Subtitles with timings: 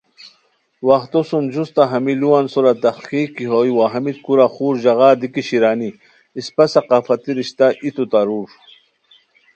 [0.87, 5.27] وختو سُم جوستہ ہمی لوُوان سورا تحقیق کی ہوئے وا ہمیت کورا خور ژاغا دی
[5.33, 5.89] کی شیرانی
[6.37, 8.49] اِسپہ ثقافتی رشتہ ایتو تارور